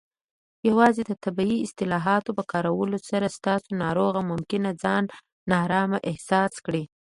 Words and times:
یوازې 0.69 1.01
د 1.07 1.11
طبي 1.23 1.51
اصطلاحاتو 1.65 2.31
په 2.37 2.43
کارولو 2.51 2.97
سره، 3.09 3.33
ستاسو 3.37 3.69
ناروغ 3.83 4.13
ممکن 4.31 4.63
ځان 4.83 5.03
نارامه 5.51 5.97
احساس 6.11 6.53
کړي. 6.65 6.83